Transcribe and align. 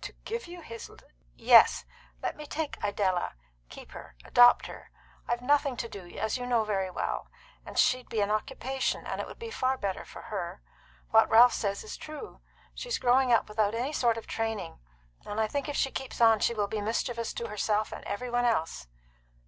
"To 0.00 0.12
give 0.24 0.48
you 0.48 0.62
his" 0.62 0.90
"Yes. 1.36 1.84
Let 2.20 2.34
me 2.34 2.44
take 2.44 2.76
Idella 2.82 3.36
keep 3.68 3.92
her 3.92 4.16
adopt 4.24 4.66
her! 4.66 4.90
I've 5.28 5.40
nothing 5.42 5.76
to 5.76 5.88
do, 5.88 6.08
as 6.18 6.36
you 6.36 6.44
know 6.44 6.64
very 6.64 6.90
well, 6.90 7.28
and 7.64 7.78
she'd 7.78 8.08
be 8.08 8.20
an 8.20 8.28
occupation; 8.32 9.06
and 9.06 9.20
it 9.20 9.28
would 9.28 9.38
be 9.38 9.52
far 9.52 9.78
better 9.78 10.04
for 10.04 10.22
her. 10.22 10.60
What 11.12 11.30
Ralph 11.30 11.52
says 11.52 11.84
is 11.84 11.96
true. 11.96 12.40
She's 12.74 12.98
growing 12.98 13.32
up 13.32 13.48
without 13.48 13.76
any 13.76 13.92
sort 13.92 14.16
of 14.18 14.26
training; 14.26 14.80
and 15.24 15.40
I 15.40 15.46
think 15.46 15.68
if 15.68 15.76
she 15.76 15.92
keeps 15.92 16.20
on 16.20 16.40
she 16.40 16.52
will 16.52 16.66
be 16.66 16.80
mischievous 16.80 17.32
to 17.34 17.46
herself 17.46 17.92
and 17.92 18.02
every 18.06 18.28
one 18.28 18.44
else." 18.44 18.88